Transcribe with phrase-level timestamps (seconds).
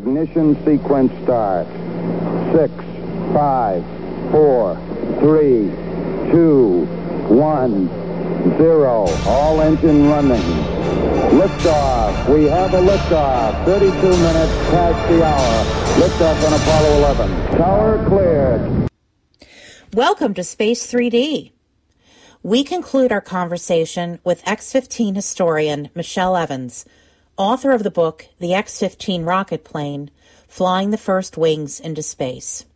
[0.00, 1.66] Ignition sequence start.
[2.54, 2.72] Six,
[3.34, 3.84] five,
[4.30, 4.74] four,
[5.20, 5.68] three,
[6.32, 6.86] two,
[7.28, 7.86] one,
[8.56, 9.04] zero.
[9.26, 10.40] All engine running.
[11.36, 12.34] Liftoff.
[12.34, 13.62] We have a liftoff.
[13.66, 15.64] 32 minutes past the hour.
[16.00, 17.58] Liftoff on Apollo 11.
[17.58, 18.88] Tower cleared.
[19.92, 21.52] Welcome to Space 3D.
[22.42, 26.86] We conclude our conversation with X 15 historian Michelle Evans,
[27.40, 30.10] author of the book The X 15 Rocket Plane
[30.46, 32.66] Flying the First Wings into Space.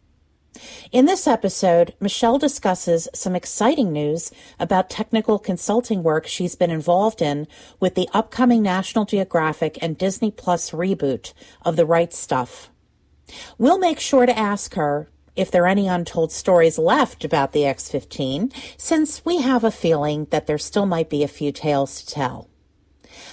[0.91, 7.21] In this episode, Michelle discusses some exciting news about technical consulting work she's been involved
[7.21, 7.47] in
[7.79, 12.71] with the upcoming National Geographic and Disney Plus reboot of The Right Stuff.
[13.59, 17.67] We'll make sure to ask her if there are any untold stories left about the
[17.67, 22.03] X 15, since we have a feeling that there still might be a few tales
[22.03, 22.49] to tell.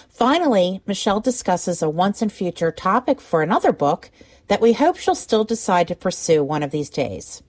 [0.10, 4.12] Finally, Michelle discusses a once and future topic for another book
[4.48, 7.42] that we hope she'll still decide to pursue one of these days.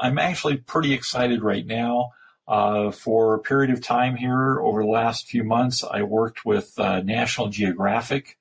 [0.00, 2.10] I'm actually pretty excited right now.
[2.46, 6.78] Uh, for a period of time here over the last few months, I worked with
[6.78, 8.38] uh, National Geographic.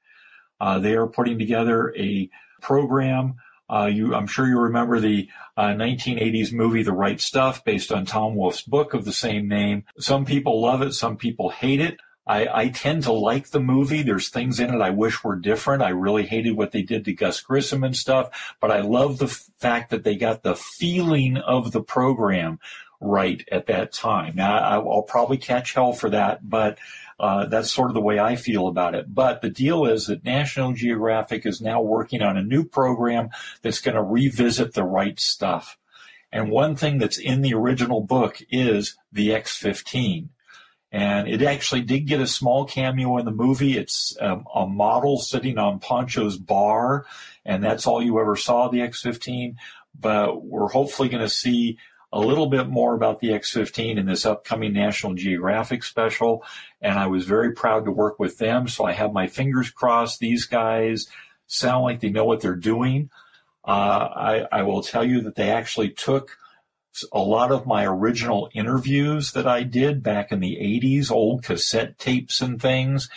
[0.60, 2.30] Uh, they are putting together a
[2.62, 3.36] program
[3.70, 8.06] uh, you, I'm sure you remember the uh, 1980s movie The Right Stuff, based on
[8.06, 9.86] Tom Wolfe's book of the same name.
[9.98, 11.98] Some people love it, some people hate it.
[12.26, 14.02] I, I, tend to like the movie.
[14.02, 15.84] There's things in it I wish were different.
[15.84, 19.26] I really hated what they did to Gus Grissom and stuff, but I love the
[19.26, 22.60] f- fact that they got the feeling of the program
[23.02, 24.36] right at that time.
[24.36, 26.78] Now, I, will probably catch hell for that, but
[27.20, 29.14] uh, that's sort of the way I feel about it.
[29.14, 33.30] But the deal is that National Geographic is now working on a new program
[33.62, 35.78] that's going to revisit the right stuff.
[36.32, 40.30] And one thing that's in the original book is the X-15.
[40.94, 43.78] And it actually did get a small cameo in the movie.
[43.78, 47.08] It's um, a model sitting on Pancho's bar,
[47.44, 49.56] and that's all you ever saw the X-15.
[50.00, 51.80] But we're hopefully going to see
[52.12, 56.44] a little bit more about the X15 in this upcoming National Geographic special,
[56.80, 58.68] and I was very proud to work with them.
[58.68, 60.20] So I have my fingers crossed.
[60.20, 61.08] These guys
[61.48, 63.10] sound like they know what they're doing.
[63.66, 66.38] Uh, I, I will tell you that they actually took
[67.12, 71.98] a lot of my original interviews that I did back in the 80s, old cassette
[71.98, 73.10] tapes and things,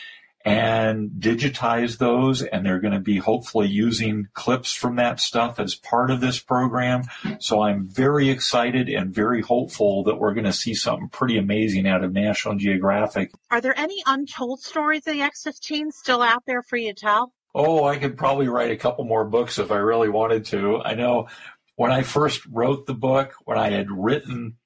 [0.44, 2.42] and digitize those.
[2.42, 6.38] And they're going to be hopefully using clips from that stuff as part of this
[6.38, 7.02] program.
[7.40, 11.86] So I'm very excited and very hopeful that we're going to see something pretty amazing
[11.88, 13.32] out of National Geographic.
[13.50, 17.32] Are there any untold stories of the X-15 still out there for you to tell?
[17.58, 20.82] Oh, I could probably write a couple more books if I really wanted to.
[20.82, 21.28] I know
[21.76, 24.56] when I first wrote the book, when I had written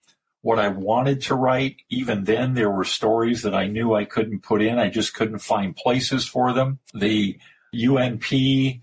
[0.42, 1.76] what I wanted to write.
[1.90, 4.78] Even then, there were stories that I knew I couldn't put in.
[4.78, 6.78] I just couldn't find places for them.
[6.94, 7.38] The
[7.74, 8.80] UNP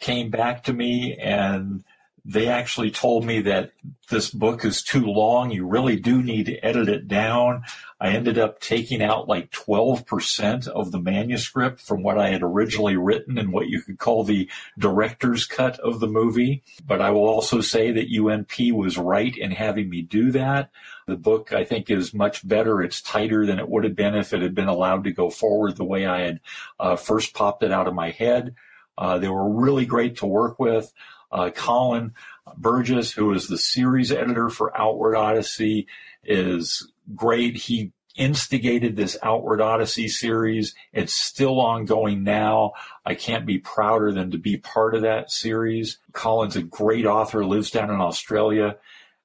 [0.00, 1.84] came back to me and
[2.28, 3.70] they actually told me that
[4.10, 5.52] this book is too long.
[5.52, 7.62] You really do need to edit it down.
[8.00, 12.96] I ended up taking out like 12% of the manuscript from what I had originally
[12.96, 16.64] written and what you could call the director's cut of the movie.
[16.84, 20.70] But I will also say that UNP was right in having me do that.
[21.06, 22.82] The book, I think, is much better.
[22.82, 25.76] It's tighter than it would have been if it had been allowed to go forward
[25.76, 26.40] the way I had
[26.80, 28.56] uh, first popped it out of my head.
[28.98, 30.92] Uh, they were really great to work with.
[31.30, 32.14] Uh, Colin
[32.56, 35.86] Burgess, who is the series editor for Outward Odyssey,
[36.24, 37.56] is great.
[37.56, 40.74] He instigated this Outward Odyssey series.
[40.92, 42.72] It's still ongoing now.
[43.04, 45.98] I can't be prouder than to be part of that series.
[46.12, 48.76] Colin's a great author, lives down in Australia.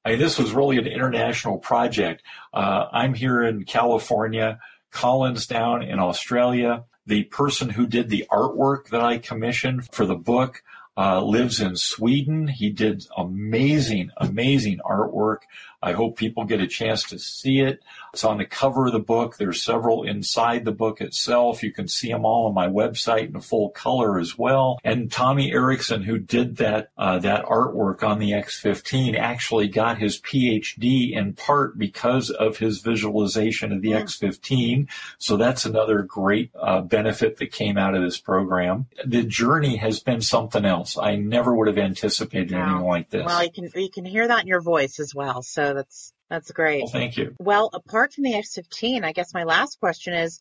[0.04, 2.24] I mean, this was really an international project.
[2.54, 4.60] Uh, I'm here in California.
[4.92, 6.84] Colin's down in Australia.
[7.06, 10.64] The person who did the artwork that I commissioned for the book
[10.98, 12.48] uh, lives in Sweden.
[12.48, 15.40] He did amazing, amazing artwork.
[15.82, 17.82] I hope people get a chance to see it.
[18.14, 19.38] It's on the cover of the book.
[19.38, 21.64] There's several inside the book itself.
[21.64, 24.80] You can see them all on my website in full color as well.
[24.84, 30.20] And Tommy Erickson, who did that uh, that artwork on the X15, actually got his
[30.20, 34.02] PhD in part because of his visualization of the mm.
[34.04, 34.90] X15.
[35.18, 38.88] So that's another great uh, benefit that came out of this program.
[39.06, 40.98] The journey has been something else.
[40.98, 42.64] I never would have anticipated wow.
[42.64, 43.26] anything like this.
[43.26, 45.42] Well, you can you can hear that in your voice as well.
[45.42, 46.84] So that's that's great.
[46.84, 47.36] Well, thank you.
[47.40, 50.40] Well, apart from the X-15, I guess my last question is,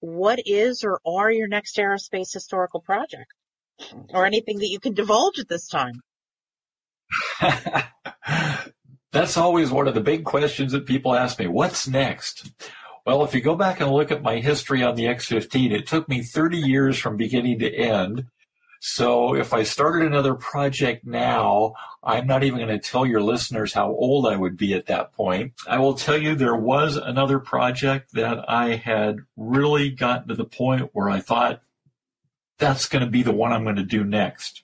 [0.00, 3.32] what is or are your next aerospace historical project,
[4.10, 6.00] or anything that you can divulge at this time?
[9.12, 11.46] That's always one of the big questions that people ask me.
[11.46, 12.50] What's next?
[13.06, 16.08] Well, if you go back and look at my history on the X-15, it took
[16.08, 18.26] me 30 years from beginning to end
[18.80, 23.72] So if I started another project now, I'm not even going to tell your listeners
[23.72, 25.54] how old I would be at that point.
[25.66, 30.44] I will tell you there was another project that I had really gotten to the
[30.44, 31.62] point where I thought
[32.58, 34.62] that's going to be the one I'm going to do next.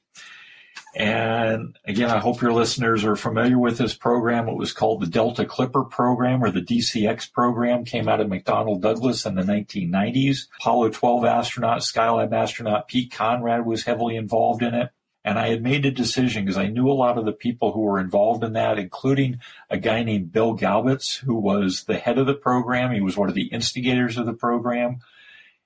[0.94, 4.49] And again, I hope your listeners are familiar with this program.
[4.49, 8.81] It was called the Delta Clipper program or the DCX program, came out of McDonnell
[8.81, 10.49] Douglas in the 1990s.
[10.61, 14.91] Apollo 12 astronaut, Skylab astronaut Pete Conrad was heavily involved in it.
[15.25, 17.81] And I had made a decision because I knew a lot of the people who
[17.81, 19.39] were involved in that, including
[19.71, 22.93] a guy named Bill Gaubatz, who was the head of the program.
[22.93, 24.99] He was one of the instigators of the program.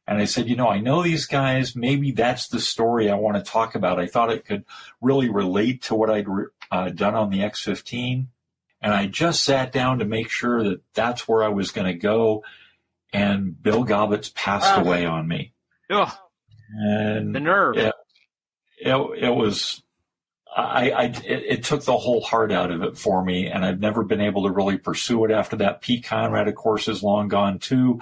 [0.07, 1.75] And I said, you know, I know these guys.
[1.75, 3.99] Maybe that's the story I want to talk about.
[3.99, 4.65] I thought it could
[5.01, 6.27] really relate to what I'd
[6.71, 8.27] uh, done on the X15.
[8.81, 11.99] And I just sat down to make sure that that's where I was going to
[11.99, 12.45] go.
[13.13, 15.53] And Bill Gaubatz passed away on me.
[15.91, 16.13] Ugh.
[16.71, 17.77] And the nerve.
[17.77, 17.95] It,
[18.79, 19.83] it, it was,
[20.55, 23.49] I, I it, it, took the whole heart out of it for me.
[23.49, 25.81] And I've never been able to really pursue it after that.
[25.81, 28.01] Pete Conrad, of course, is long gone too.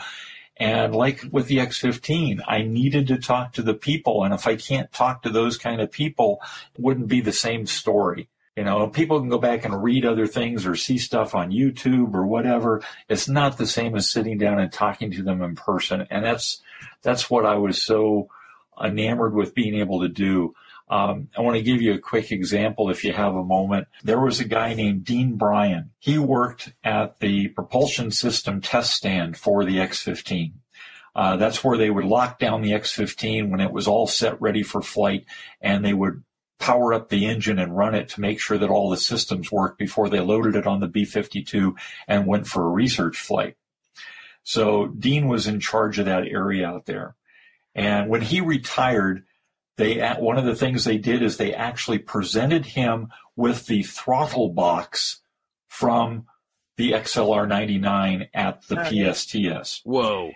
[0.57, 4.25] And like with the X15, I needed to talk to the people.
[4.25, 6.41] And if I can't talk to those kind of people,
[6.75, 8.29] it wouldn't be the same story.
[8.57, 12.15] You know, people can go back and read other things or see stuff on YouTube
[12.15, 12.85] or whatever.
[13.09, 16.07] It's not the same as sitting down and talking to them in person.
[16.09, 16.63] And that's,
[17.03, 18.29] that's what I was so
[18.83, 20.55] enamored with being able to do.
[20.89, 23.89] Um, I want to give you a quick example if you have a moment.
[24.03, 25.91] There was a guy named Dean Bryan.
[25.99, 30.53] He worked at the propulsion system test stand for the X-15.
[31.17, 34.63] Uh, that's where they would lock down the X-15 when it was all set ready
[34.63, 35.25] for flight
[35.61, 36.23] and they would
[36.59, 39.79] power up the engine and run it to make sure that all the systems worked
[39.79, 41.75] before they loaded it on the B-52
[42.09, 43.57] and went for a research flight.
[44.43, 47.17] So Dean was in charge of that area out there.
[47.75, 49.25] And when he retired,
[49.77, 54.51] they one of the things they did is they actually presented him with the throttle
[54.51, 55.21] box
[55.69, 56.27] from
[56.77, 59.81] the XLR 99 at the PSTS.
[59.85, 60.33] Whoa.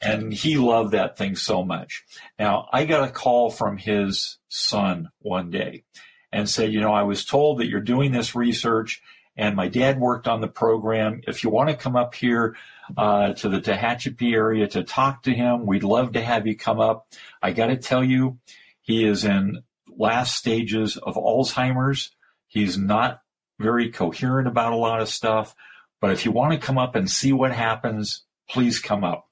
[0.00, 2.04] And he loved that thing so much.
[2.38, 5.84] Now, I got a call from his son one day
[6.32, 9.00] and said, you know, I was told that you're doing this research
[9.36, 11.22] and my dad worked on the program.
[11.26, 12.56] If you want to come up here
[12.96, 16.80] uh, to the Tehachapi area to talk to him, we'd love to have you come
[16.80, 17.06] up.
[17.42, 18.38] I got to tell you,
[18.82, 22.10] he is in last stages of Alzheimer's.
[22.48, 23.20] He's not
[23.58, 25.54] very coherent about a lot of stuff.
[26.00, 29.28] But if you want to come up and see what happens, please come up.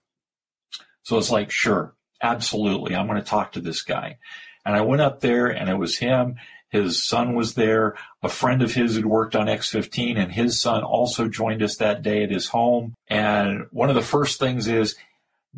[1.02, 2.94] So it's like, sure, absolutely.
[2.94, 4.19] I'm going to talk to this guy.
[4.64, 6.37] And I went up there and it was him.
[6.69, 7.96] His son was there.
[8.23, 12.03] A friend of his had worked on X15 and his son also joined us that
[12.03, 12.94] day at his home.
[13.08, 14.94] And one of the first things is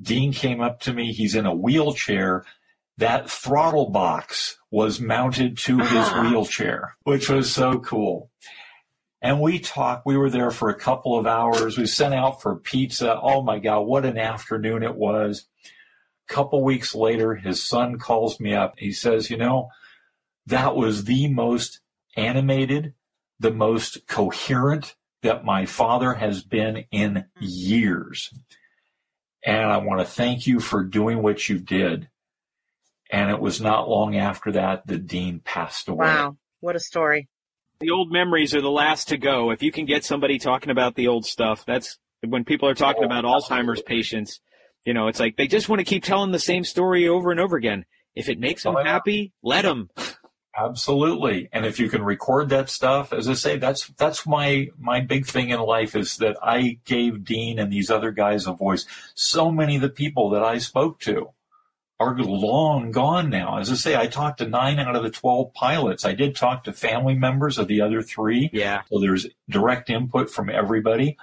[0.01, 1.13] Dean came up to me.
[1.13, 2.47] He's in a wheelchair
[2.99, 6.23] that throttle box was mounted to his uh-huh.
[6.23, 8.31] wheelchair, which was so cool.
[9.21, 11.79] And we talked, we were there for a couple of hours.
[11.79, 13.19] We sent out for pizza.
[13.21, 15.47] Oh my God, what an afternoon it was.
[16.29, 18.75] A couple weeks later, his son calls me up.
[18.79, 19.69] He says, you know,
[20.47, 21.81] that was the most
[22.17, 22.95] animated,
[23.39, 28.35] the most coherent that my father has been in years.
[29.45, 32.09] And I want to thank you for doing what you did.
[33.13, 36.07] And it was not long after that that Dean passed away.
[36.07, 36.37] Wow.
[36.61, 37.29] What a story.
[37.81, 39.51] The old memories are the last to go.
[39.51, 43.05] If you can get somebody talking about the old stuff, that's when people are talking
[43.05, 44.41] about Alzheimer's patients,
[44.85, 47.41] you know, it's like they just want to keep telling the same story over and
[47.41, 47.85] over again.
[48.15, 49.91] If it makes them oh, happy, let them.
[50.57, 51.49] Absolutely.
[51.53, 55.27] And if you can record that stuff, as I say, that's that's my my big
[55.27, 58.85] thing in life is that I gave Dean and these other guys a voice.
[59.15, 61.31] So many of the people that I spoke to
[62.01, 63.59] are long gone now.
[63.59, 66.05] As I say, I talked to nine out of the 12 pilots.
[66.05, 68.51] I did talk to family members of the other three.
[68.53, 68.83] Yeah.
[68.91, 71.17] So there's direct input from everybody.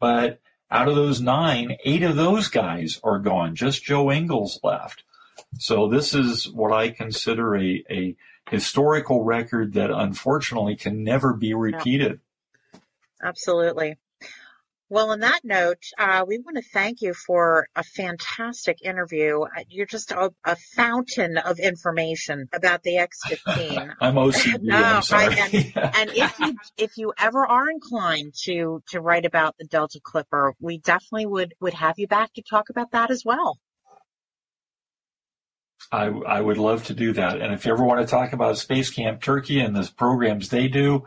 [0.00, 3.54] But out of those nine, eight of those guys are gone.
[3.54, 5.04] Just Joe Engle's left.
[5.58, 8.16] So this is what I consider a, a
[8.50, 12.20] historical record that unfortunately can never be repeated.
[13.22, 13.98] Absolutely.
[14.92, 19.40] Well, on that note, uh, we want to thank you for a fantastic interview.
[19.40, 23.94] Uh, you're just a, a fountain of information about the X15.
[24.02, 24.58] I'm OCD.
[24.60, 25.28] no, I'm sorry.
[25.28, 25.54] I, and,
[25.96, 30.52] and, if you if you ever are inclined to to write about the Delta Clipper,
[30.60, 33.58] we definitely would would have you back to talk about that as well.
[35.90, 37.40] I, I would love to do that.
[37.40, 40.68] And if you ever want to talk about Space Camp Turkey and the programs they
[40.68, 41.06] do,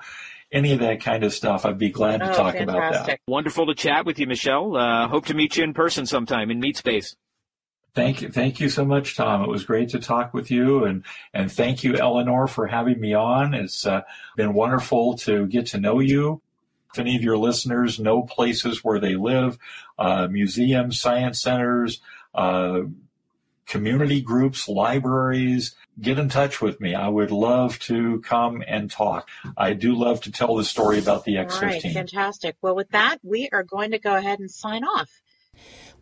[0.51, 2.69] any of that kind of stuff, I'd be glad to oh, talk fantastic.
[2.69, 3.19] about that.
[3.27, 4.75] Wonderful to chat with you, Michelle.
[4.75, 7.15] Uh, hope to meet you in person sometime in Meet Space.
[7.93, 9.41] Thank you, thank you so much, Tom.
[9.41, 13.13] It was great to talk with you, and and thank you, Eleanor, for having me
[13.13, 13.53] on.
[13.53, 14.01] It's uh,
[14.35, 16.41] been wonderful to get to know you.
[16.93, 19.57] If any of your listeners know places where they live,
[19.97, 22.01] uh, museums, science centers,
[22.33, 22.81] uh,
[23.67, 26.93] community groups, libraries, get in touch with me.
[26.93, 29.29] I would love to come and talk.
[29.57, 31.61] I do love to tell the story about the X15.
[31.61, 32.55] All right, fantastic.
[32.61, 35.09] Well, with that, we are going to go ahead and sign off.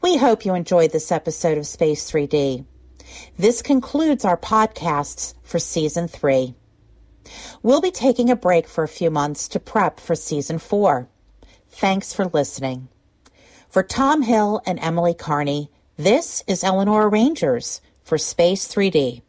[0.01, 2.65] We hope you enjoyed this episode of Space 3D.
[3.38, 6.55] This concludes our podcasts for season three.
[7.62, 11.08] We'll be taking a break for a few months to prep for season four.
[11.70, 12.89] Thanks for listening.
[13.70, 19.21] For Tom Hill and Emily Carney, this is Eleanor Rangers for Space 3D.